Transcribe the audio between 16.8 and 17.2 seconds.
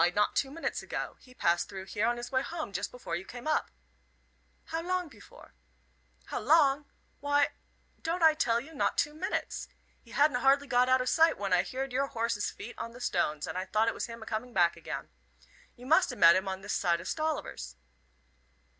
o'